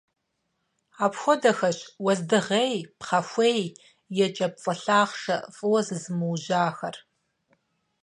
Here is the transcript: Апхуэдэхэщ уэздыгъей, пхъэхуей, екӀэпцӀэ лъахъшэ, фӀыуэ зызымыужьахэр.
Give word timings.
Апхуэдэхэщ 1.05 1.77
уэздыгъей, 2.03 2.75
пхъэхуей, 2.99 3.61
екӀэпцӀэ 4.25 4.73
лъахъшэ, 4.81 5.37
фӀыуэ 5.55 5.79
зызымыужьахэр. 5.87 6.95